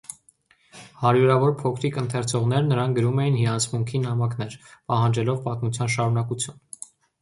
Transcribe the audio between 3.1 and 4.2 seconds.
էին հիացմունքի